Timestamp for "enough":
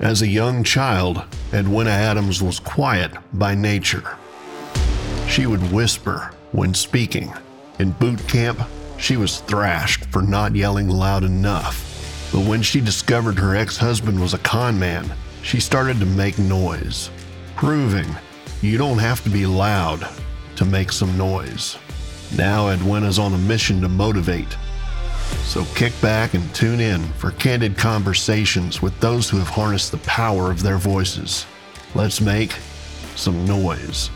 11.22-12.30